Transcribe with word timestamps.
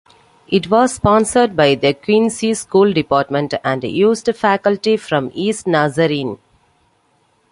It 0.47 0.67
was 0.71 0.95
sponsored 0.95 1.55
by 1.55 1.75
the 1.75 1.93
Quincy 1.93 2.55
School 2.55 2.91
Department 2.91 3.53
and 3.63 3.83
used 3.83 4.35
faculty 4.35 4.97
from 4.97 5.29
Eastern 5.35 5.73
Nazarene. 5.73 6.39